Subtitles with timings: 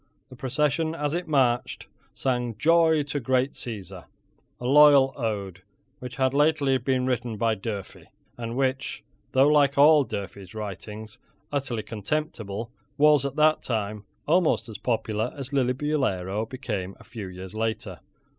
[0.29, 4.05] The procession, as it marched, sang "Joy to Great Caesar,"
[4.59, 5.61] a loyal ode,
[5.99, 9.03] which had lately been written by Durfey, and which,
[9.33, 11.19] though like all Durfey's writings,
[11.51, 17.53] utterly contemptible, was, at that time, almost as popular as Lillibullero became a few years
[17.53, 17.99] later.